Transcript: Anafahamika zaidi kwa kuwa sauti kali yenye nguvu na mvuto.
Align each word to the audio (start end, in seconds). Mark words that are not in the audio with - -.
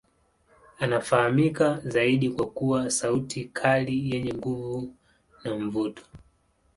Anafahamika 0.79 1.79
zaidi 1.85 2.29
kwa 2.29 2.47
kuwa 2.49 2.89
sauti 2.91 3.45
kali 3.45 4.09
yenye 4.15 4.33
nguvu 4.33 4.95
na 5.43 5.55
mvuto. 5.55 6.03